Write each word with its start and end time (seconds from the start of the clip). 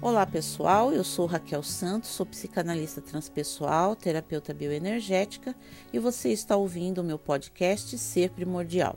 Olá 0.00 0.24
pessoal, 0.24 0.92
eu 0.92 1.02
sou 1.02 1.26
Raquel 1.26 1.60
Santos, 1.60 2.10
sou 2.10 2.24
psicanalista 2.24 3.00
transpessoal, 3.00 3.96
terapeuta 3.96 4.54
bioenergética 4.54 5.56
e 5.92 5.98
você 5.98 6.28
está 6.28 6.56
ouvindo 6.56 7.00
o 7.00 7.04
meu 7.04 7.18
podcast 7.18 7.98
Ser 7.98 8.30
Primordial. 8.30 8.96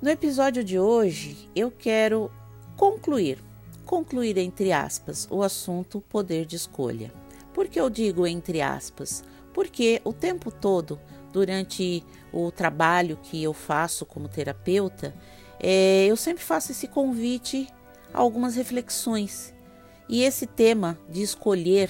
No 0.00 0.08
episódio 0.08 0.64
de 0.64 0.78
hoje 0.78 1.50
eu 1.54 1.70
quero 1.70 2.32
concluir, 2.74 3.44
concluir 3.84 4.38
entre 4.38 4.72
aspas, 4.72 5.28
o 5.30 5.42
assunto 5.42 6.00
poder 6.00 6.46
de 6.46 6.56
escolha. 6.56 7.12
Por 7.52 7.68
que 7.68 7.78
eu 7.78 7.90
digo 7.90 8.26
entre 8.26 8.62
aspas? 8.62 9.22
Porque 9.52 10.00
o 10.04 10.12
tempo 10.14 10.50
todo, 10.50 10.98
durante 11.34 12.02
o 12.32 12.50
trabalho 12.50 13.18
que 13.22 13.42
eu 13.42 13.52
faço 13.52 14.06
como 14.06 14.26
terapeuta, 14.26 15.14
é, 15.60 16.06
eu 16.06 16.16
sempre 16.16 16.42
faço 16.42 16.72
esse 16.72 16.88
convite 16.88 17.68
a 18.14 18.20
algumas 18.20 18.56
reflexões 18.56 19.52
e 20.10 20.24
esse 20.24 20.44
tema 20.44 20.98
de 21.08 21.22
escolher 21.22 21.88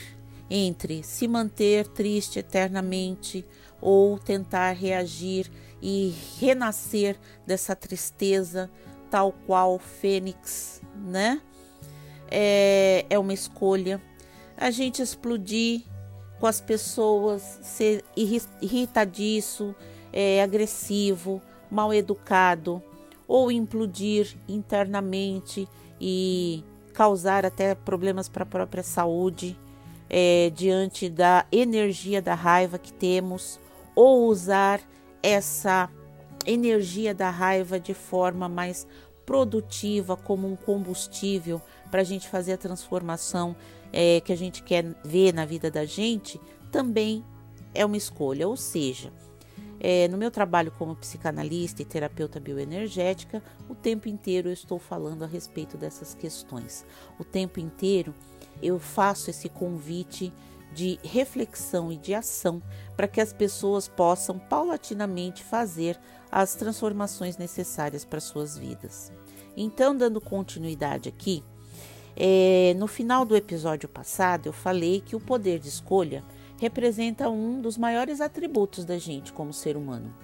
entre 0.50 1.02
se 1.02 1.26
manter 1.26 1.88
triste 1.88 2.38
eternamente 2.38 3.46
ou 3.80 4.18
tentar 4.18 4.72
reagir 4.72 5.50
e 5.80 6.14
renascer 6.38 7.18
dessa 7.46 7.74
tristeza, 7.74 8.70
tal 9.10 9.32
qual 9.46 9.78
Fênix, 9.78 10.82
né? 10.94 11.40
É, 12.30 13.06
é 13.08 13.18
uma 13.18 13.32
escolha. 13.32 14.02
A 14.54 14.70
gente 14.70 15.00
explodir 15.00 15.84
com 16.38 16.46
as 16.46 16.60
pessoas, 16.60 17.58
ser 17.62 18.04
irritadiço, 18.60 19.74
é, 20.12 20.42
agressivo, 20.42 21.40
mal 21.70 21.94
educado, 21.94 22.82
ou 23.26 23.50
implodir 23.50 24.36
internamente 24.46 25.66
e 25.98 26.62
causar 27.00 27.46
até 27.46 27.74
problemas 27.74 28.28
para 28.28 28.42
a 28.42 28.46
própria 28.46 28.82
saúde 28.82 29.58
é, 30.10 30.52
diante 30.54 31.08
da 31.08 31.46
energia 31.50 32.20
da 32.20 32.34
raiva 32.34 32.78
que 32.78 32.92
temos, 32.92 33.58
ou 33.96 34.26
usar 34.26 34.82
essa 35.22 35.88
energia 36.44 37.14
da 37.14 37.30
raiva 37.30 37.80
de 37.80 37.94
forma 37.94 38.50
mais 38.50 38.86
produtiva, 39.24 40.14
como 40.14 40.46
um 40.46 40.54
combustível 40.54 41.62
para 41.90 42.02
a 42.02 42.04
gente 42.04 42.28
fazer 42.28 42.52
a 42.52 42.58
transformação 42.58 43.56
é, 43.90 44.20
que 44.20 44.30
a 44.30 44.36
gente 44.36 44.62
quer 44.62 44.84
ver 45.02 45.32
na 45.32 45.46
vida 45.46 45.70
da 45.70 45.86
gente, 45.86 46.38
também 46.70 47.24
é 47.72 47.82
uma 47.82 47.96
escolha. 47.96 48.46
Ou 48.46 48.58
seja, 48.58 49.10
é, 49.80 50.06
no 50.08 50.18
meu 50.18 50.30
trabalho 50.30 50.70
como 50.70 50.94
psicanalista 50.94 51.80
e 51.80 51.86
terapeuta 51.86 52.38
bioenergética, 52.38 53.42
o 53.68 53.74
tempo 53.74 54.08
inteiro 54.08 54.50
eu 54.50 54.52
estou 54.52 54.78
falando 54.78 55.24
a 55.24 55.26
respeito 55.26 55.78
dessas 55.78 56.14
questões. 56.14 56.84
O 57.18 57.24
tempo 57.24 57.58
inteiro 57.58 58.14
eu 58.62 58.78
faço 58.78 59.30
esse 59.30 59.48
convite 59.48 60.30
de 60.72 61.00
reflexão 61.02 61.90
e 61.90 61.96
de 61.96 62.14
ação 62.14 62.62
para 62.96 63.08
que 63.08 63.20
as 63.20 63.32
pessoas 63.32 63.88
possam 63.88 64.38
paulatinamente 64.38 65.42
fazer 65.42 65.98
as 66.30 66.54
transformações 66.54 67.38
necessárias 67.38 68.04
para 68.04 68.20
suas 68.20 68.56
vidas. 68.56 69.10
Então, 69.56 69.96
dando 69.96 70.20
continuidade 70.20 71.08
aqui, 71.08 71.42
é, 72.16 72.74
no 72.76 72.86
final 72.86 73.24
do 73.24 73.34
episódio 73.34 73.88
passado 73.88 74.46
eu 74.46 74.52
falei 74.52 75.00
que 75.00 75.16
o 75.16 75.20
poder 75.20 75.58
de 75.58 75.68
escolha 75.68 76.22
representa 76.60 77.30
um 77.30 77.58
dos 77.58 77.78
maiores 77.78 78.20
atributos 78.20 78.84
da 78.84 78.98
gente 78.98 79.32
como 79.32 79.50
ser 79.50 79.78
humano. 79.78 80.14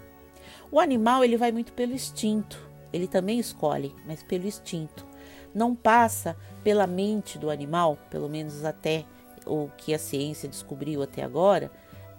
O 0.70 0.78
animal 0.78 1.24
ele 1.24 1.38
vai 1.38 1.50
muito 1.50 1.72
pelo 1.72 1.94
instinto, 1.94 2.60
ele 2.92 3.08
também 3.08 3.38
escolhe, 3.38 3.94
mas 4.06 4.22
pelo 4.22 4.46
instinto. 4.46 5.06
Não 5.54 5.74
passa 5.74 6.36
pela 6.62 6.86
mente 6.86 7.38
do 7.38 7.48
animal, 7.48 7.96
pelo 8.10 8.28
menos 8.28 8.64
até 8.64 9.06
o 9.46 9.70
que 9.78 9.94
a 9.94 9.98
ciência 9.98 10.46
descobriu 10.46 11.02
até 11.02 11.22
agora, 11.22 11.70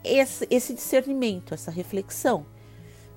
esse, 0.04 0.48
esse 0.50 0.74
discernimento, 0.74 1.54
essa 1.54 1.70
reflexão. 1.70 2.44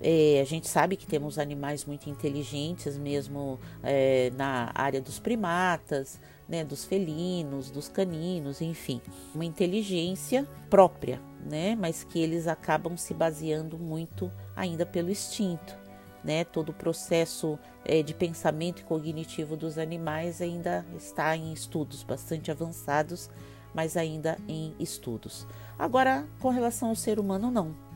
É, 0.02 0.40
a 0.40 0.44
gente 0.44 0.66
sabe 0.66 0.96
que 0.96 1.06
temos 1.06 1.38
animais 1.38 1.84
muito 1.84 2.08
inteligentes, 2.08 2.96
mesmo 2.96 3.58
é, 3.82 4.30
na 4.34 4.70
área 4.74 5.00
dos 5.00 5.18
primatas, 5.18 6.18
né, 6.48 6.64
dos 6.64 6.84
felinos, 6.84 7.70
dos 7.70 7.88
caninos, 7.88 8.60
enfim, 8.60 9.00
uma 9.34 9.44
inteligência 9.44 10.46
própria, 10.68 11.20
né, 11.48 11.76
mas 11.76 12.02
que 12.02 12.18
eles 12.18 12.48
acabam 12.48 12.96
se 12.96 13.12
baseando 13.12 13.78
muito 13.78 14.30
ainda 14.56 14.86
pelo 14.86 15.10
instinto. 15.10 15.78
Né, 16.22 16.44
todo 16.44 16.68
o 16.68 16.74
processo 16.74 17.58
é, 17.82 18.02
de 18.02 18.12
pensamento 18.12 18.84
cognitivo 18.84 19.56
dos 19.56 19.78
animais 19.78 20.42
ainda 20.42 20.84
está 20.94 21.34
em 21.34 21.50
estudos 21.50 22.02
bastante 22.02 22.50
avançados, 22.50 23.30
mas 23.74 23.96
ainda 23.96 24.36
em 24.46 24.74
estudos. 24.78 25.46
Agora, 25.78 26.26
com 26.38 26.50
relação 26.50 26.90
ao 26.90 26.94
ser 26.94 27.18
humano, 27.18 27.50
não. 27.50 27.89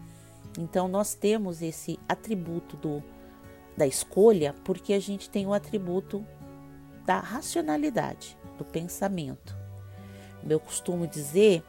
Então, 0.59 0.89
nós 0.89 1.15
temos 1.15 1.63
esse 1.63 1.99
atributo 2.09 2.77
do, 2.77 3.03
da 3.77 3.87
escolha 3.87 4.55
porque 4.65 4.93
a 4.93 5.01
gente 5.01 5.29
tem 5.29 5.47
o 5.47 5.53
atributo 5.53 6.25
da 7.05 7.19
racionalidade 7.19 8.37
do 8.57 8.65
pensamento. 8.65 9.57
Eu 10.49 10.61
costumo 10.61 11.07
dizer 11.07 11.63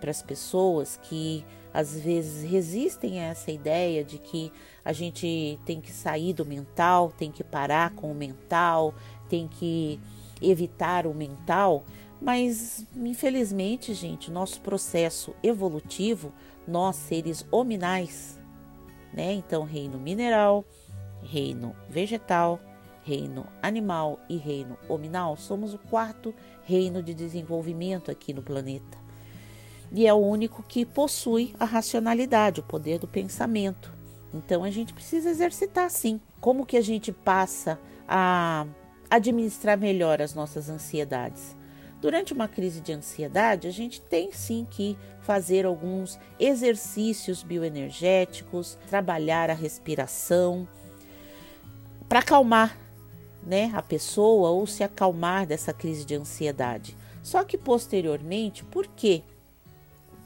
para 0.00 0.10
as 0.10 0.22
pessoas 0.22 0.98
que 1.02 1.44
às 1.72 1.98
vezes 1.98 2.48
resistem 2.48 3.20
a 3.20 3.24
essa 3.24 3.50
ideia 3.50 4.02
de 4.02 4.18
que 4.18 4.52
a 4.84 4.92
gente 4.92 5.58
tem 5.64 5.80
que 5.80 5.92
sair 5.92 6.32
do 6.32 6.44
mental, 6.44 7.12
tem 7.16 7.30
que 7.30 7.44
parar 7.44 7.90
com 7.90 8.10
o 8.10 8.14
mental, 8.14 8.94
tem 9.28 9.46
que 9.46 10.00
evitar 10.40 11.06
o 11.06 11.14
mental, 11.14 11.84
mas 12.20 12.86
infelizmente, 12.94 13.92
gente, 13.94 14.30
nosso 14.30 14.60
processo 14.60 15.34
evolutivo, 15.42 16.32
nós 16.66 16.96
seres 16.96 17.46
hominais, 17.50 18.38
né? 19.12 19.32
Então, 19.32 19.64
reino 19.64 19.98
mineral, 19.98 20.64
reino 21.22 21.74
vegetal, 21.88 22.60
reino 23.02 23.46
animal 23.62 24.18
e 24.28 24.36
reino 24.36 24.76
hominal, 24.88 25.36
somos 25.36 25.72
o 25.72 25.78
quarto 25.78 26.34
reino 26.64 27.02
de 27.02 27.14
desenvolvimento 27.14 28.10
aqui 28.10 28.32
no 28.32 28.42
planeta. 28.42 28.98
E 29.92 30.06
é 30.06 30.12
o 30.12 30.16
único 30.16 30.62
que 30.64 30.84
possui 30.84 31.54
a 31.60 31.64
racionalidade, 31.64 32.60
o 32.60 32.64
poder 32.64 32.98
do 32.98 33.06
pensamento. 33.06 33.94
Então 34.34 34.64
a 34.64 34.70
gente 34.70 34.92
precisa 34.92 35.30
exercitar 35.30 35.88
sim. 35.90 36.20
Como 36.40 36.66
que 36.66 36.76
a 36.76 36.80
gente 36.80 37.12
passa 37.12 37.78
a 38.08 38.66
administrar 39.08 39.78
melhor 39.78 40.20
as 40.20 40.34
nossas 40.34 40.68
ansiedades? 40.68 41.56
Durante 42.00 42.32
uma 42.32 42.46
crise 42.46 42.80
de 42.80 42.92
ansiedade, 42.92 43.66
a 43.66 43.70
gente 43.70 44.00
tem 44.00 44.30
sim 44.32 44.66
que 44.70 44.96
fazer 45.22 45.64
alguns 45.64 46.18
exercícios 46.38 47.42
bioenergéticos, 47.42 48.78
trabalhar 48.88 49.50
a 49.50 49.54
respiração 49.54 50.68
para 52.08 52.20
acalmar 52.20 52.78
né, 53.42 53.72
a 53.74 53.82
pessoa 53.82 54.50
ou 54.50 54.66
se 54.66 54.84
acalmar 54.84 55.46
dessa 55.46 55.72
crise 55.72 56.04
de 56.04 56.14
ansiedade. 56.14 56.96
Só 57.22 57.42
que 57.44 57.56
posteriormente, 57.56 58.64
por 58.64 58.86
que 58.86 59.22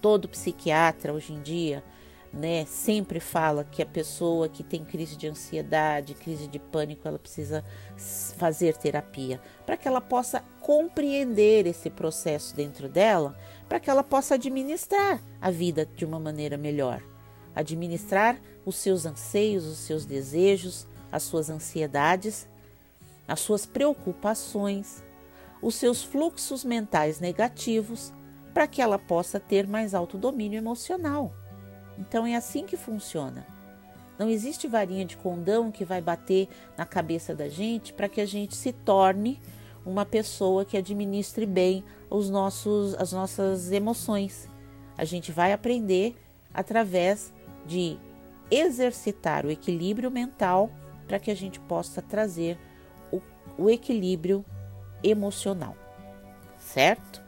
todo 0.00 0.28
psiquiatra 0.28 1.12
hoje 1.12 1.32
em 1.32 1.41
dia, 1.41 1.84
né, 2.32 2.64
sempre 2.64 3.18
fala 3.18 3.64
que 3.64 3.82
a 3.82 3.86
pessoa 3.86 4.48
que 4.48 4.62
tem 4.62 4.84
crise 4.84 5.16
de 5.16 5.26
ansiedade, 5.26 6.14
crise 6.14 6.46
de 6.46 6.58
pânico, 6.58 7.06
ela 7.06 7.18
precisa 7.18 7.64
fazer 8.38 8.76
terapia, 8.76 9.41
para 9.66 9.76
que 9.76 9.88
ela 9.88 10.00
possa 10.00 10.42
compreender 10.60 11.66
esse 11.66 11.90
processo 11.90 12.54
dentro 12.54 12.88
dela, 12.88 13.37
para 13.69 13.81
que 13.81 13.90
ela 13.90 14.05
possa 14.05 14.34
administrar 14.34 15.20
a 15.40 15.50
vida 15.50 15.84
de 15.96 16.05
uma 16.05 16.20
maneira 16.20 16.56
melhor, 16.56 17.02
administrar 17.55 18.40
os 18.64 18.76
seus 18.76 19.06
anseios, 19.06 19.64
os 19.66 19.78
seus 19.78 20.05
desejos, 20.05 20.87
as 21.10 21.25
suas 21.25 21.50
ansiedades 21.50 22.49
as 23.31 23.38
suas 23.38 23.64
preocupações, 23.64 25.05
os 25.62 25.76
seus 25.76 26.02
fluxos 26.02 26.64
mentais 26.64 27.20
negativos, 27.20 28.12
para 28.52 28.66
que 28.66 28.82
ela 28.82 28.99
possa 28.99 29.38
ter 29.38 29.69
mais 29.69 29.94
alto 29.94 30.19
domínio 30.19 30.58
emocional. 30.58 31.32
Então 32.00 32.26
é 32.26 32.35
assim 32.35 32.64
que 32.64 32.76
funciona. 32.76 33.47
Não 34.19 34.29
existe 34.29 34.67
varinha 34.67 35.05
de 35.05 35.17
condão 35.17 35.70
que 35.70 35.85
vai 35.85 36.00
bater 36.00 36.49
na 36.76 36.87
cabeça 36.87 37.35
da 37.35 37.49
gente 37.49 37.93
para 37.93 38.08
que 38.08 38.20
a 38.20 38.26
gente 38.26 38.56
se 38.56 38.73
torne 38.73 39.38
uma 39.85 40.05
pessoa 40.05 40.64
que 40.64 40.76
administre 40.76 41.47
bem 41.47 41.85
os 42.08 42.29
nossos, 42.29 42.94
as 42.94 43.12
nossas 43.12 43.70
emoções. 43.70 44.49
A 44.97 45.05
gente 45.05 45.31
vai 45.31 45.52
aprender 45.52 46.17
através 46.52 47.32
de 47.67 47.97
exercitar 48.50 49.46
o 49.46 49.50
equilíbrio 49.50 50.11
mental 50.11 50.70
para 51.06 51.19
que 51.19 51.31
a 51.31 51.37
gente 51.37 51.61
possa 51.61 52.03
trazer 52.03 52.58
o 53.56 53.69
equilíbrio 53.69 54.44
emocional, 55.03 55.76
certo? 56.58 57.23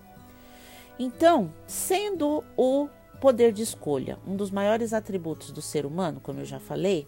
Então, 0.98 1.52
sendo 1.66 2.44
o 2.56 2.88
poder 3.22 3.52
de 3.52 3.62
escolha 3.62 4.18
um 4.26 4.34
dos 4.34 4.50
maiores 4.50 4.92
atributos 4.92 5.52
do 5.52 5.62
ser 5.62 5.86
humano, 5.86 6.18
como 6.20 6.40
eu 6.40 6.44
já 6.44 6.58
falei, 6.58 7.06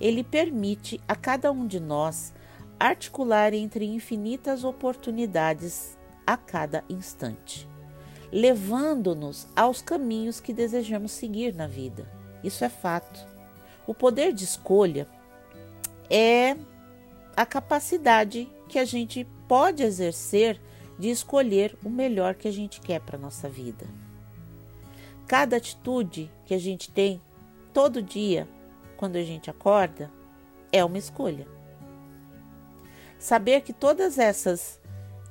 ele 0.00 0.24
permite 0.24 1.00
a 1.06 1.14
cada 1.14 1.52
um 1.52 1.68
de 1.68 1.78
nós 1.78 2.34
articular 2.80 3.54
entre 3.54 3.84
infinitas 3.84 4.64
oportunidades 4.64 5.96
a 6.26 6.36
cada 6.36 6.82
instante, 6.90 7.68
levando-nos 8.32 9.46
aos 9.54 9.80
caminhos 9.80 10.40
que 10.40 10.52
desejamos 10.52 11.12
seguir 11.12 11.54
na 11.54 11.68
vida. 11.68 12.10
Isso 12.42 12.64
é 12.64 12.68
fato. 12.68 13.24
O 13.86 13.94
poder 13.94 14.32
de 14.32 14.42
escolha 14.42 15.06
é 16.10 16.56
a 17.36 17.46
capacidade 17.46 18.48
que 18.68 18.80
a 18.80 18.84
gente 18.84 19.24
pode 19.46 19.84
exercer 19.84 20.60
de 20.98 21.08
escolher 21.08 21.78
o 21.84 21.88
melhor 21.88 22.34
que 22.34 22.48
a 22.48 22.52
gente 22.52 22.80
quer 22.80 23.00
para 23.00 23.16
nossa 23.16 23.48
vida. 23.48 23.86
Cada 25.26 25.56
atitude 25.56 26.30
que 26.44 26.54
a 26.54 26.58
gente 26.58 26.90
tem 26.90 27.20
todo 27.74 28.02
dia, 28.02 28.48
quando 28.96 29.16
a 29.16 29.22
gente 29.22 29.50
acorda, 29.50 30.10
é 30.70 30.84
uma 30.84 30.98
escolha. 30.98 31.46
Saber 33.18 33.62
que 33.62 33.72
todas 33.72 34.18
essas 34.18 34.80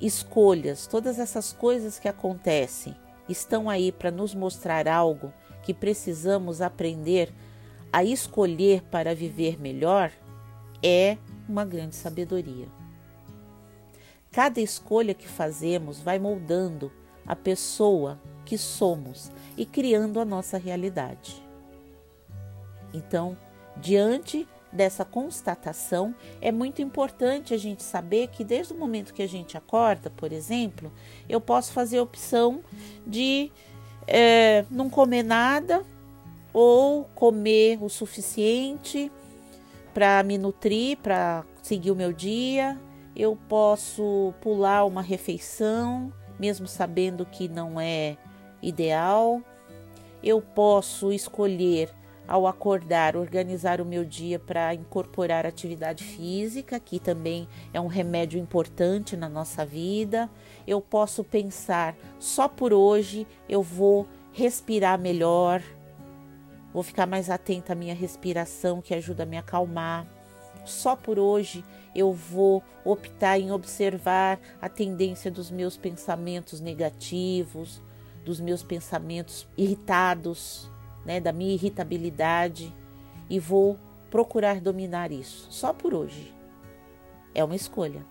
escolhas, 0.00 0.86
todas 0.86 1.18
essas 1.18 1.52
coisas 1.52 1.98
que 1.98 2.08
acontecem, 2.08 2.94
estão 3.28 3.70
aí 3.70 3.90
para 3.90 4.10
nos 4.10 4.34
mostrar 4.34 4.86
algo 4.86 5.32
que 5.62 5.72
precisamos 5.72 6.60
aprender 6.60 7.32
a 7.92 8.04
escolher 8.04 8.82
para 8.82 9.14
viver 9.14 9.58
melhor, 9.58 10.12
é 10.82 11.16
uma 11.48 11.64
grande 11.64 11.96
sabedoria. 11.96 12.68
Cada 14.30 14.60
escolha 14.60 15.14
que 15.14 15.26
fazemos 15.26 16.00
vai 16.00 16.18
moldando 16.18 16.92
a 17.26 17.34
pessoa 17.34 18.20
que 18.46 18.56
somos 18.56 19.30
e 19.56 19.66
criando 19.66 20.18
a 20.20 20.24
nossa 20.24 20.56
realidade. 20.56 21.42
Então, 22.94 23.36
diante 23.76 24.48
dessa 24.72 25.04
constatação, 25.04 26.14
é 26.40 26.52
muito 26.52 26.80
importante 26.80 27.52
a 27.52 27.58
gente 27.58 27.82
saber 27.82 28.28
que 28.28 28.44
desde 28.44 28.72
o 28.72 28.78
momento 28.78 29.12
que 29.12 29.22
a 29.22 29.28
gente 29.28 29.56
acorda, 29.56 30.10
por 30.10 30.32
exemplo, 30.32 30.92
eu 31.28 31.40
posso 31.40 31.72
fazer 31.72 31.98
a 31.98 32.02
opção 32.02 32.62
de 33.06 33.50
é, 34.06 34.64
não 34.70 34.88
comer 34.88 35.22
nada 35.22 35.82
ou 36.52 37.04
comer 37.14 37.82
o 37.82 37.88
suficiente 37.88 39.10
para 39.92 40.22
me 40.22 40.38
nutrir, 40.38 40.98
para 40.98 41.44
seguir 41.62 41.90
o 41.90 41.96
meu 41.96 42.12
dia, 42.12 42.78
eu 43.16 43.36
posso 43.48 44.34
pular 44.42 44.84
uma 44.84 45.00
refeição, 45.00 46.12
mesmo 46.38 46.66
sabendo 46.66 47.24
que 47.24 47.48
não 47.48 47.80
é 47.80 48.16
ideal. 48.62 49.40
Eu 50.22 50.40
posso 50.40 51.12
escolher, 51.12 51.90
ao 52.26 52.46
acordar, 52.46 53.16
organizar 53.16 53.80
o 53.80 53.84
meu 53.84 54.04
dia 54.04 54.38
para 54.38 54.74
incorporar 54.74 55.46
atividade 55.46 56.02
física, 56.02 56.80
que 56.80 56.98
também 56.98 57.48
é 57.72 57.80
um 57.80 57.86
remédio 57.86 58.40
importante 58.40 59.16
na 59.16 59.28
nossa 59.28 59.64
vida. 59.64 60.28
Eu 60.66 60.80
posso 60.80 61.22
pensar, 61.22 61.94
só 62.18 62.48
por 62.48 62.72
hoje 62.72 63.26
eu 63.48 63.62
vou 63.62 64.06
respirar 64.32 64.98
melhor, 64.98 65.62
vou 66.72 66.82
ficar 66.82 67.06
mais 67.06 67.30
atenta 67.30 67.72
à 67.72 67.76
minha 67.76 67.94
respiração, 67.94 68.82
que 68.82 68.94
ajuda 68.94 69.22
a 69.22 69.26
me 69.26 69.38
acalmar. 69.38 70.06
Só 70.64 70.96
por 70.96 71.18
hoje 71.18 71.64
eu 71.94 72.12
vou 72.12 72.62
optar 72.84 73.38
em 73.38 73.52
observar 73.52 74.38
a 74.60 74.68
tendência 74.68 75.30
dos 75.30 75.50
meus 75.50 75.76
pensamentos 75.76 76.60
negativos, 76.60 77.80
dos 78.26 78.40
meus 78.40 78.64
pensamentos 78.64 79.46
irritados, 79.56 80.68
né, 81.04 81.20
da 81.20 81.32
minha 81.32 81.54
irritabilidade 81.54 82.74
e 83.30 83.38
vou 83.38 83.78
procurar 84.10 84.60
dominar 84.60 85.12
isso 85.12 85.46
só 85.48 85.72
por 85.72 85.94
hoje. 85.94 86.34
É 87.32 87.44
uma 87.44 87.54
escolha. 87.54 88.04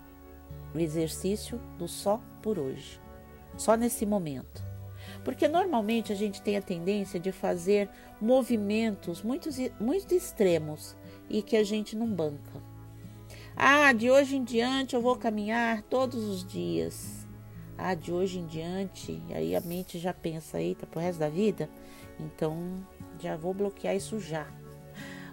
O 0.74 0.78
exercício 0.78 1.60
do 1.78 1.86
só 1.86 2.18
por 2.42 2.58
hoje. 2.58 2.98
Só 3.58 3.76
nesse 3.76 4.06
momento. 4.06 4.64
Porque 5.22 5.46
normalmente 5.46 6.12
a 6.12 6.16
gente 6.16 6.40
tem 6.40 6.56
a 6.56 6.62
tendência 6.62 7.20
de 7.20 7.30
fazer 7.30 7.90
movimentos 8.18 9.22
muito, 9.22 9.50
muito 9.78 10.14
extremos 10.14 10.96
e 11.28 11.42
que 11.42 11.56
a 11.56 11.64
gente 11.64 11.94
não 11.94 12.06
banca. 12.06 12.62
Ah, 13.54 13.92
de 13.92 14.10
hoje 14.10 14.36
em 14.36 14.44
diante 14.44 14.94
eu 14.94 15.02
vou 15.02 15.16
caminhar 15.16 15.82
todos 15.82 16.24
os 16.24 16.46
dias. 16.46 17.15
Ah, 17.78 17.94
de 17.94 18.12
hoje 18.12 18.38
em 18.38 18.46
diante, 18.46 19.22
aí 19.30 19.54
a 19.54 19.60
mente 19.60 19.98
já 19.98 20.14
pensa, 20.14 20.60
eita, 20.60 20.86
pro 20.86 21.00
resto 21.00 21.18
da 21.18 21.28
vida? 21.28 21.68
Então 22.18 22.56
já 23.20 23.36
vou 23.36 23.52
bloquear 23.52 23.94
isso 23.94 24.18
já. 24.18 24.46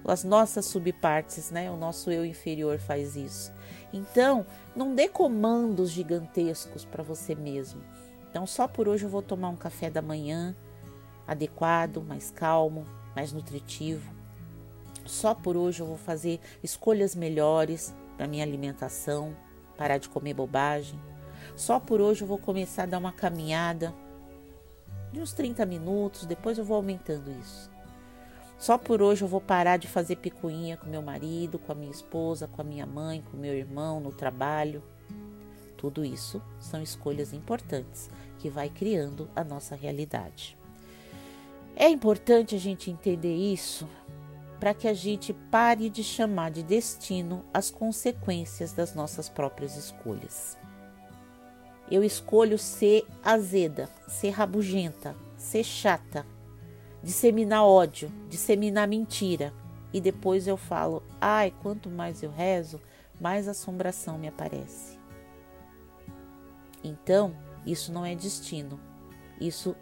As 0.06 0.24
nossas 0.24 0.66
subpartes, 0.66 1.50
né? 1.50 1.72
O 1.72 1.78
nosso 1.78 2.12
eu 2.12 2.26
inferior 2.26 2.78
faz 2.78 3.16
isso. 3.16 3.54
Então, 3.94 4.46
não 4.76 4.94
dê 4.94 5.08
comandos 5.08 5.92
gigantescos 5.92 6.84
para 6.84 7.02
você 7.02 7.34
mesmo. 7.34 7.82
Então, 8.30 8.46
só 8.46 8.68
por 8.68 8.90
hoje 8.90 9.06
eu 9.06 9.10
vou 9.10 9.22
tomar 9.22 9.50
um 9.50 9.56
café 9.56 9.90
da 9.90 10.02
manhã 10.02 10.54
adequado, 11.26 12.04
mais 12.04 12.32
calmo, 12.32 12.86
mais 13.16 13.32
nutritivo. 13.32 14.12
Só 15.06 15.34
por 15.34 15.56
hoje 15.56 15.82
eu 15.82 15.86
vou 15.86 15.98
fazer 15.98 16.40
escolhas 16.62 17.16
melhores, 17.16 17.96
para 18.18 18.28
minha 18.28 18.44
alimentação, 18.44 19.36
parar 19.78 19.98
de 19.98 20.10
comer 20.10 20.34
bobagem. 20.34 21.00
Só 21.56 21.80
por 21.80 22.02
hoje 22.02 22.24
eu 22.24 22.28
vou 22.28 22.38
começar 22.38 22.84
a 22.84 22.88
dar 22.88 22.98
uma 22.98 23.12
caminhada 23.12 23.94
de 25.12 25.20
uns 25.20 25.34
30 25.34 25.66
minutos, 25.66 26.26
depois 26.26 26.58
eu 26.58 26.66
vou 26.66 26.76
aumentando 26.76 27.32
isso. 27.40 27.72
Só 28.58 28.78
por 28.78 29.02
hoje 29.02 29.24
eu 29.24 29.28
vou 29.28 29.42
parar 29.42 29.78
de 29.78 29.88
fazer 29.88 30.16
picuinha 30.16 30.78
com 30.78 30.90
meu 30.90 31.02
marido, 31.02 31.60
com 31.60 31.72
a 31.72 31.76
minha 31.76 31.92
esposa, 31.92 32.48
com 32.48 32.62
a 32.62 32.66
minha 32.66 32.86
mãe, 32.86 33.24
com 33.30 33.38
meu 33.38 33.54
irmão 33.54 34.00
no 34.00 34.12
trabalho. 34.12 34.82
Tudo 35.78 36.04
isso 36.04 36.42
são 36.60 36.82
escolhas 36.82 37.34
importantes 37.34 38.10
que 38.40 38.50
vai 38.50 38.70
criando 38.70 39.30
a 39.36 39.44
nossa 39.44 39.76
realidade. 39.76 40.58
É 41.76 41.90
importante 41.90 42.56
a 42.56 42.60
gente 42.60 42.90
entender 42.90 43.36
isso 43.36 43.88
para 44.60 44.74
que 44.74 44.88
a 44.88 44.94
gente 44.94 45.34
pare 45.52 45.90
de 45.90 46.04
chamar 46.04 46.52
de 46.52 46.64
destino 46.64 47.44
as 47.54 47.70
consequências 47.70 48.72
das 48.72 48.96
nossas 48.96 49.28
próprias 49.28 49.76
escolhas. 49.76 50.58
Eu 51.90 52.04
escolho 52.04 52.58
ser 52.58 53.06
azeda, 53.24 53.90
ser 54.08 54.30
rabugenta, 54.30 55.16
ser 55.38 55.64
chata, 55.64 56.26
disseminar 57.04 57.66
ódio, 57.66 58.12
disseminar 58.30 58.88
mentira. 58.88 59.54
E 59.92 60.02
depois 60.02 60.48
eu 60.48 60.58
falo: 60.58 61.04
ai, 61.20 61.54
quanto 61.62 61.90
mais 61.90 62.24
eu 62.24 62.32
rezo, 62.32 62.80
mais 63.20 63.48
assombração 63.48 64.18
me 64.18 64.28
aparece. 64.28 64.98
Então, 66.84 67.36
isso 67.66 67.92
não 67.92 68.06
é 68.06 68.16
destino. 68.16 68.80
Isso 69.40 69.76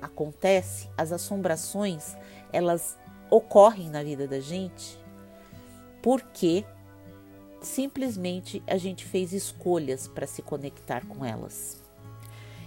acontece, 0.00 0.88
as 0.96 1.12
assombrações, 1.12 2.16
elas 2.52 2.98
ocorrem 3.30 3.90
na 3.90 4.02
vida 4.02 4.26
da 4.26 4.40
gente 4.40 4.98
porque 6.02 6.64
simplesmente 7.68 8.62
a 8.66 8.76
gente 8.76 9.04
fez 9.04 9.32
escolhas 9.32 10.08
para 10.08 10.26
se 10.26 10.42
conectar 10.42 11.06
com 11.06 11.24
elas. 11.24 11.82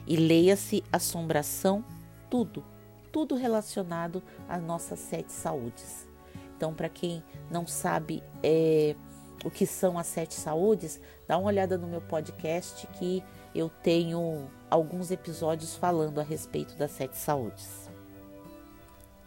E 0.08 0.16
leia-se 0.16 0.84
assombração, 0.92 1.84
tudo, 2.30 2.64
tudo 3.12 3.36
relacionado 3.36 4.22
às 4.48 4.62
nossas 4.62 5.00
sete 5.00 5.32
saúdes. 5.32 6.08
Então, 6.56 6.74
para 6.74 6.90
quem 6.90 7.24
não 7.50 7.66
sabe 7.66 8.24
é, 8.44 8.96
o 9.44 9.50
que 9.50 9.66
são 9.66 9.98
as 9.98 10.08
sete 10.08 10.34
saúdes, 10.34 11.00
dá 11.28 11.38
uma 11.38 11.48
olhada 11.48 11.78
no 11.78 11.88
meu 11.88 12.02
podcast 12.02 12.88
que 13.00 13.24
eu 13.54 13.70
tenho 13.70 14.50
alguns 14.70 15.12
episódios 15.12 15.76
falando 15.76 16.20
a 16.20 16.24
respeito 16.24 16.76
das 16.76 16.92
sete 16.92 17.18
saúdes. 17.18 17.90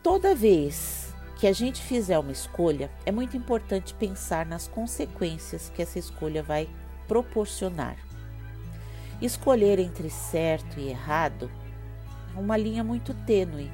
Toda 0.02 0.34
vez 0.34 1.13
que 1.44 1.48
a 1.48 1.52
gente 1.52 1.82
fizer 1.82 2.18
uma 2.18 2.32
escolha, 2.32 2.90
é 3.04 3.12
muito 3.12 3.36
importante 3.36 3.92
pensar 3.92 4.46
nas 4.46 4.66
consequências 4.66 5.68
que 5.68 5.82
essa 5.82 5.98
escolha 5.98 6.42
vai 6.42 6.66
proporcionar. 7.06 7.98
Escolher 9.20 9.78
entre 9.78 10.08
certo 10.08 10.80
e 10.80 10.88
errado 10.88 11.50
é 12.34 12.40
uma 12.40 12.56
linha 12.56 12.82
muito 12.82 13.12
tênue. 13.26 13.70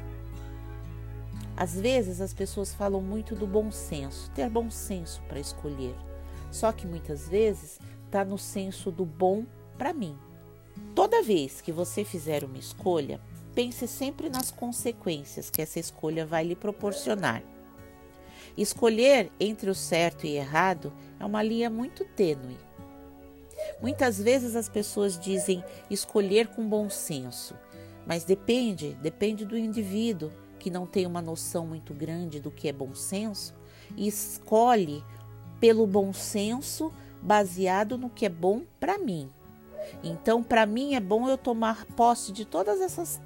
Às 1.57 1.81
vezes 1.81 2.21
as 2.21 2.35
pessoas 2.35 2.75
falam 2.75 3.00
muito 3.00 3.37
do 3.37 3.47
bom 3.47 3.71
senso, 3.71 4.29
ter 4.33 4.50
bom 4.50 4.69
senso 4.69 5.23
para 5.29 5.39
escolher. 5.39 5.95
Só 6.50 6.73
que 6.73 6.89
muitas 6.89 7.29
vezes 7.29 7.79
está 8.05 8.25
no 8.25 8.37
senso 8.37 8.91
do 8.91 9.05
bom 9.05 9.45
para 9.79 9.93
mim. 9.93 10.19
Toda 10.93 11.23
vez 11.23 11.61
que 11.61 11.71
você 11.71 12.05
fizer 12.05 12.43
uma 12.43 12.59
escolha, 12.59 13.21
pense 13.55 13.87
sempre 13.87 14.29
nas 14.29 14.50
consequências 14.50 15.50
que 15.50 15.62
essa 15.62 15.79
escolha 15.79 16.27
vai 16.27 16.43
lhe 16.43 16.57
proporcionar. 16.57 17.45
Escolher 18.57 19.30
entre 19.38 19.71
o 19.71 19.75
certo 19.75 20.26
e 20.26 20.37
errado 20.37 20.92
é 21.19 21.25
uma 21.25 21.42
linha 21.42 21.71
muito 21.71 22.04
tênue. 22.04 22.57
Muitas 23.80 24.19
vezes 24.19 24.57
as 24.57 24.69
pessoas 24.69 25.19
dizem 25.19 25.62
escolher 25.90 26.49
com 26.49 26.69
bom 26.69 26.88
senso, 26.88 27.54
mas 28.07 28.25
depende, 28.25 28.95
depende 29.02 29.45
do 29.45 29.57
indivíduo 29.57 30.30
que 30.59 30.71
não 30.71 30.87
tem 30.87 31.07
uma 31.07 31.23
noção 31.23 31.66
muito 31.66 31.95
grande 31.95 32.40
do 32.40 32.50
que 32.50 32.69
é 32.69 32.73
bom 32.73 32.95
senso 32.95 33.54
e 33.97 34.07
escolhe 34.07 35.02
pelo 35.59 35.87
bom 35.87 36.12
senso 36.12 36.92
baseado 37.23 37.99
no 37.99 38.11
que 38.11 38.26
é 38.26 38.28
bom 38.28 38.62
para 38.78 38.99
mim. 38.99 39.30
Então, 40.02 40.42
para 40.42 40.66
mim 40.66 40.95
é 40.95 41.00
bom 41.00 41.28
eu 41.28 41.37
tomar 41.37 41.85
posse 41.87 42.33
de 42.33 42.45
todas 42.45 42.80
essas 42.80 43.21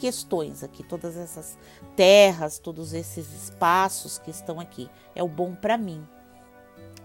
questões 0.00 0.64
aqui, 0.64 0.82
todas 0.82 1.14
essas 1.14 1.58
terras, 1.94 2.58
todos 2.58 2.94
esses 2.94 3.30
espaços 3.34 4.18
que 4.18 4.30
estão 4.30 4.58
aqui. 4.58 4.88
É 5.14 5.22
o 5.22 5.28
bom 5.28 5.54
para 5.54 5.76
mim. 5.76 6.02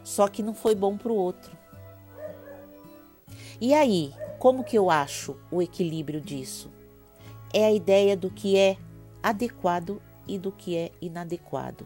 Só 0.01 0.29
que 0.29 0.41
não 0.41 0.53
foi 0.53 0.73
bom 0.73 0.95
para 0.95 1.11
o 1.11 1.15
outro. 1.15 1.51
E 3.59 3.73
aí, 3.73 4.13
como 4.39 4.63
que 4.63 4.77
eu 4.77 4.89
acho 4.89 5.35
o 5.51 5.61
equilíbrio 5.61 6.21
disso? 6.21 6.71
É 7.53 7.65
a 7.65 7.71
ideia 7.73 8.15
do 8.15 8.29
que 8.29 8.57
é 8.57 8.77
adequado 9.21 10.01
e 10.25 10.39
do 10.39 10.53
que 10.53 10.77
é 10.77 10.91
inadequado. 11.01 11.85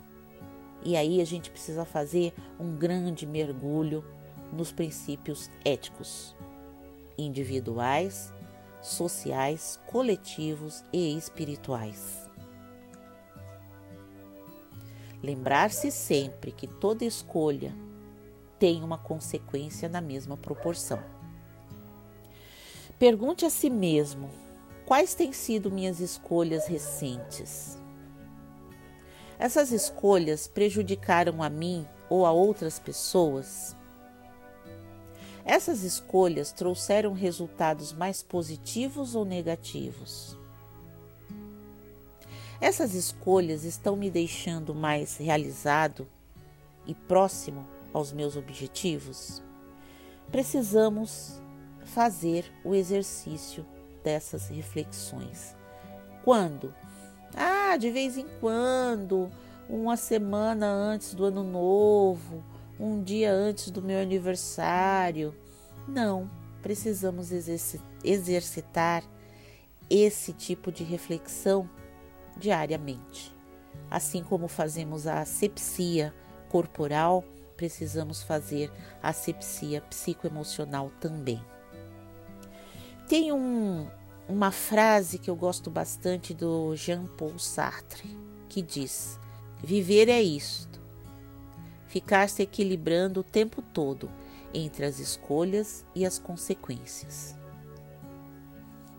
E 0.85 0.95
aí 0.95 1.19
a 1.19 1.25
gente 1.25 1.49
precisa 1.49 1.85
fazer 1.85 2.33
um 2.59 2.75
grande 2.75 3.25
mergulho 3.25 4.05
nos 4.53 4.71
princípios 4.71 5.49
éticos, 5.65 6.35
individuais, 7.17 8.31
sociais, 8.81 9.79
coletivos 9.88 10.83
e 10.91 11.17
espirituais. 11.17 12.29
Lembrar-se 15.21 15.91
sempre 15.91 16.51
que 16.51 16.65
toda 16.65 17.03
escolha 17.03 17.74
tem 18.57 18.83
uma 18.83 18.98
consequência 18.98 19.89
na 19.89 20.01
mesma 20.01 20.38
proporção. 20.38 21.01
Pergunte 22.98 23.45
a 23.45 23.50
si 23.50 23.69
mesmo: 23.69 24.29
quais 24.86 25.13
têm 25.13 25.31
sido 25.31 25.71
minhas 25.71 26.00
escolhas 26.00 26.67
recentes? 26.67 27.77
Essas 29.38 29.71
escolhas 29.71 30.48
prejudicaram 30.48 31.41
a 31.41 31.50
mim 31.50 31.88
ou 32.09 32.25
a 32.25 32.31
outras 32.31 32.77
pessoas? 32.77 33.75
Essas 35.49 35.81
escolhas 35.81 36.51
trouxeram 36.51 37.11
resultados 37.11 37.91
mais 37.91 38.21
positivos 38.21 39.15
ou 39.15 39.25
negativos? 39.25 40.37
Essas 42.61 42.93
escolhas 42.93 43.63
estão 43.63 43.95
me 43.95 44.11
deixando 44.11 44.75
mais 44.75 45.17
realizado 45.17 46.07
e 46.85 46.93
próximo 46.93 47.65
aos 47.91 48.11
meus 48.11 48.35
objetivos? 48.37 49.41
Precisamos 50.31 51.41
fazer 51.83 52.45
o 52.63 52.75
exercício 52.75 53.65
dessas 54.03 54.49
reflexões. 54.49 55.55
Quando? 56.23 56.71
Ah, 57.33 57.75
de 57.75 57.89
vez 57.89 58.19
em 58.19 58.27
quando, 58.39 59.31
uma 59.67 59.97
semana 59.97 60.67
antes 60.67 61.15
do 61.15 61.25
ano 61.25 61.43
novo, 61.43 62.43
um 62.79 63.03
dia 63.03 63.31
antes 63.31 63.69
do 63.69 63.81
meu 63.81 64.00
aniversário. 64.00 65.36
Não, 65.88 66.29
precisamos 66.62 67.29
exercitar 68.03 69.03
esse 69.89 70.31
tipo 70.31 70.71
de 70.71 70.83
reflexão 70.83 71.69
diariamente. 72.38 73.36
Assim 73.91 74.24
como 74.24 74.48
fazemos 74.48 75.07
a 75.07 75.19
asepsia 75.19 76.13
corporal, 76.48 77.24
precisamos 77.57 78.24
fazer 78.24 78.71
a 79.01 79.09
asepsia 79.09 79.81
psicoemocional 79.81 80.91
também. 81.00 81.43
Tem 83.07 83.31
um, 83.31 83.88
uma 84.27 84.51
frase 84.51 85.17
que 85.17 85.29
eu 85.29 85.36
gosto 85.36 85.69
bastante 85.71 86.33
do 86.33 86.75
Jean-Paul 86.75 87.39
Sartre, 87.39 88.15
que 88.48 88.62
diz: 88.62 89.19
Viver 89.63 90.07
é 90.07 90.21
isto, 90.21 90.78
ficar 91.89 92.29
se 92.29 92.43
equilibrando 92.43 93.19
o 93.19 93.24
tempo 93.24 93.62
todo 93.62 94.10
entre 94.53 94.86
as 94.86 95.00
escolhas 95.00 95.84
e 95.93 96.05
as 96.05 96.17
consequências. 96.17 97.36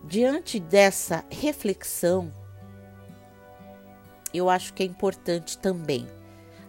Diante 0.03 0.59
dessa 0.59 1.23
reflexão, 1.29 2.31
eu 4.33 4.49
acho 4.49 4.73
que 4.73 4.83
é 4.83 4.85
importante 4.85 5.57
também 5.57 6.05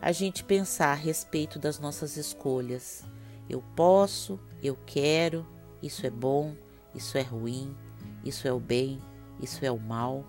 a 0.01 0.13
gente 0.13 0.45
pensar 0.45 0.93
a 0.93 0.95
respeito 0.95 1.59
das 1.59 1.79
nossas 1.79 2.17
escolhas. 2.17 3.05
Eu 3.49 3.63
posso, 3.75 4.39
eu 4.63 4.77
quero, 4.87 5.47
isso 5.83 6.07
é 6.07 6.11
bom, 6.11 6.55
isso 6.95 7.19
é 7.19 7.23
ruim, 7.23 7.77
isso 8.25 8.47
é 8.47 8.53
o 8.53 8.61
bem, 8.61 9.01
isso 9.41 9.65
é 9.65 9.71
o 9.71 9.79
mal. 9.79 10.25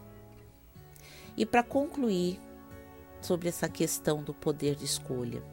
E 1.37 1.45
para 1.45 1.61
concluir 1.61 2.39
sobre 3.21 3.49
essa 3.49 3.69
questão 3.69 4.23
do 4.23 4.33
poder 4.33 4.75
de 4.75 4.85
escolha, 4.85 5.43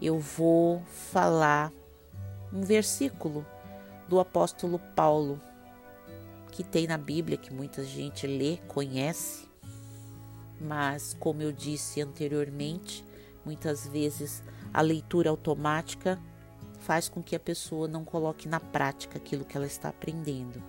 eu 0.00 0.18
vou 0.18 0.82
falar 0.86 1.72
um 2.52 2.62
versículo 2.62 3.44
do 4.08 4.20
apóstolo 4.20 4.78
Paulo, 4.94 5.40
que 6.50 6.62
tem 6.62 6.86
na 6.86 6.98
Bíblia, 6.98 7.36
que 7.36 7.52
muita 7.52 7.82
gente 7.82 8.26
lê, 8.26 8.58
conhece, 8.68 9.48
mas 10.60 11.16
como 11.18 11.42
eu 11.42 11.50
disse 11.50 12.00
anteriormente, 12.00 13.04
muitas 13.44 13.86
vezes 13.86 14.42
a 14.72 14.80
leitura 14.80 15.30
automática 15.30 16.18
faz 16.80 17.08
com 17.08 17.22
que 17.22 17.34
a 17.34 17.40
pessoa 17.40 17.88
não 17.88 18.04
coloque 18.04 18.48
na 18.48 18.60
prática 18.60 19.18
aquilo 19.18 19.44
que 19.44 19.56
ela 19.56 19.66
está 19.66 19.88
aprendendo. 19.88 20.62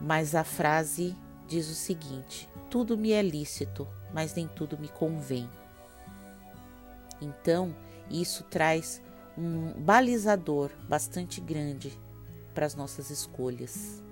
Mas 0.00 0.34
a 0.34 0.44
frase 0.44 1.14
diz 1.46 1.68
o 1.68 1.74
seguinte: 1.74 2.48
tudo 2.70 2.96
me 2.96 3.12
é 3.12 3.22
lícito, 3.22 3.86
mas 4.14 4.34
nem 4.34 4.46
tudo 4.46 4.78
me 4.78 4.88
convém. 4.88 5.48
Então, 7.20 7.74
isso 8.10 8.44
traz 8.44 9.02
um 9.36 9.72
balizador 9.80 10.70
bastante 10.88 11.40
grande 11.40 11.98
para 12.54 12.66
as 12.66 12.74
nossas 12.74 13.10
escolhas. 13.10 14.02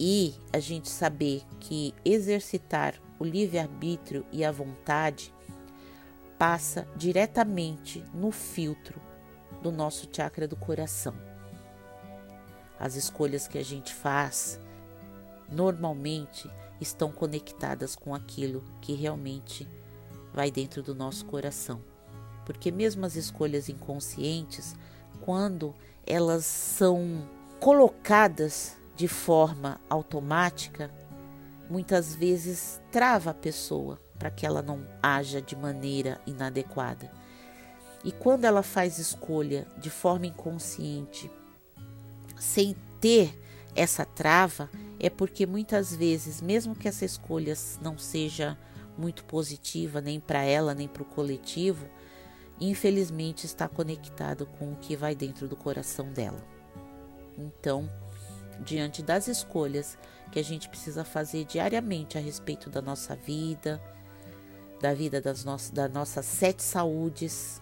E 0.00 0.34
a 0.52 0.58
gente 0.58 0.88
saber 0.88 1.42
que 1.60 1.94
exercitar 2.04 2.94
o 3.18 3.24
livre-arbítrio 3.24 4.26
e 4.32 4.44
a 4.44 4.50
vontade 4.50 5.32
passa 6.38 6.88
diretamente 6.96 8.04
no 8.12 8.32
filtro 8.32 9.00
do 9.62 9.70
nosso 9.70 10.08
chakra 10.10 10.48
do 10.48 10.56
coração. 10.56 11.14
As 12.80 12.96
escolhas 12.96 13.46
que 13.46 13.58
a 13.58 13.64
gente 13.64 13.94
faz 13.94 14.58
normalmente 15.48 16.50
estão 16.80 17.12
conectadas 17.12 17.94
com 17.94 18.12
aquilo 18.12 18.64
que 18.80 18.94
realmente 18.94 19.68
vai 20.32 20.50
dentro 20.50 20.82
do 20.82 20.94
nosso 20.94 21.24
coração. 21.26 21.80
Porque 22.44 22.70
mesmo 22.70 23.06
as 23.06 23.16
escolhas 23.16 23.68
inconscientes, 23.68 24.74
quando 25.20 25.74
elas 26.06 26.44
são 26.44 27.28
colocadas 27.60 28.76
de 28.96 29.06
forma 29.06 29.80
automática, 29.88 30.90
muitas 31.70 32.14
vezes 32.14 32.80
trava 32.90 33.30
a 33.30 33.34
pessoa 33.34 33.98
para 34.18 34.30
que 34.30 34.46
ela 34.46 34.62
não 34.62 34.86
haja 35.02 35.40
de 35.40 35.56
maneira 35.56 36.20
inadequada. 36.26 37.10
E 38.04 38.10
quando 38.10 38.44
ela 38.44 38.62
faz 38.62 38.98
escolha 38.98 39.66
de 39.78 39.90
forma 39.90 40.26
inconsciente, 40.26 41.30
sem 42.36 42.76
ter 43.00 43.38
essa 43.74 44.04
trava, 44.04 44.68
é 44.98 45.08
porque 45.08 45.46
muitas 45.46 45.94
vezes, 45.94 46.40
mesmo 46.40 46.74
que 46.74 46.88
essa 46.88 47.04
escolha 47.04 47.54
não 47.80 47.96
seja 47.96 48.58
muito 48.96 49.24
positiva 49.24 50.00
nem 50.00 50.20
para 50.20 50.42
ela 50.42 50.74
nem 50.74 50.88
para 50.88 51.02
o 51.02 51.06
coletivo, 51.06 51.86
infelizmente 52.60 53.46
está 53.46 53.68
conectado 53.68 54.46
com 54.46 54.72
o 54.72 54.76
que 54.76 54.96
vai 54.96 55.14
dentro 55.14 55.48
do 55.48 55.56
coração 55.56 56.12
dela. 56.12 56.42
Então, 57.36 57.90
diante 58.60 59.02
das 59.02 59.28
escolhas 59.28 59.98
que 60.30 60.38
a 60.38 60.44
gente 60.44 60.68
precisa 60.68 61.04
fazer 61.04 61.44
diariamente 61.44 62.16
a 62.16 62.20
respeito 62.20 62.70
da 62.70 62.80
nossa 62.80 63.14
vida, 63.14 63.80
da 64.80 64.94
vida 64.94 65.20
das 65.20 65.44
nossas, 65.44 65.70
das 65.70 65.92
nossas 65.92 66.26
sete 66.26 66.62
saúdes, 66.62 67.60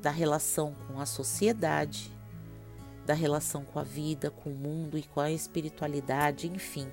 da 0.00 0.10
relação 0.10 0.74
com 0.86 1.00
a 1.00 1.06
sociedade, 1.06 2.10
da 3.04 3.14
relação 3.14 3.64
com 3.64 3.78
a 3.78 3.82
vida, 3.82 4.30
com 4.30 4.50
o 4.50 4.54
mundo 4.54 4.96
e 4.96 5.02
com 5.02 5.20
a 5.20 5.30
espiritualidade, 5.30 6.46
enfim. 6.46 6.88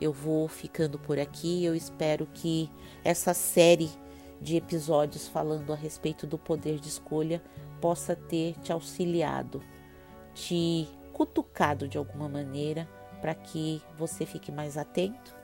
Eu 0.00 0.12
vou 0.12 0.48
ficando 0.48 0.98
por 0.98 1.18
aqui. 1.18 1.64
Eu 1.64 1.74
espero 1.74 2.26
que 2.32 2.70
essa 3.02 3.34
série 3.34 3.90
de 4.40 4.56
episódios 4.56 5.28
falando 5.28 5.72
a 5.72 5.76
respeito 5.76 6.26
do 6.26 6.38
poder 6.38 6.78
de 6.78 6.88
escolha 6.88 7.42
possa 7.80 8.14
ter 8.14 8.54
te 8.60 8.72
auxiliado, 8.72 9.62
te 10.34 10.88
cutucado 11.12 11.88
de 11.88 11.96
alguma 11.96 12.28
maneira 12.28 12.88
para 13.20 13.34
que 13.34 13.80
você 13.96 14.26
fique 14.26 14.52
mais 14.52 14.76
atento 14.76 15.34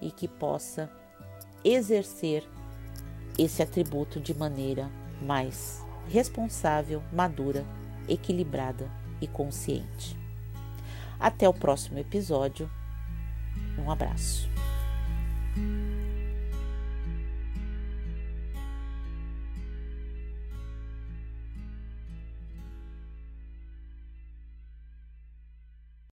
e 0.00 0.10
que 0.10 0.28
possa 0.28 0.90
exercer 1.64 2.48
esse 3.36 3.62
atributo 3.62 4.20
de 4.20 4.34
maneira 4.34 4.90
mais 5.20 5.84
responsável, 6.08 7.02
madura, 7.12 7.64
equilibrada 8.08 8.90
e 9.20 9.26
consciente. 9.26 10.16
Até 11.18 11.48
o 11.48 11.52
próximo 11.52 11.98
episódio. 11.98 12.70
Um 13.78 13.90
abraço. 13.90 14.48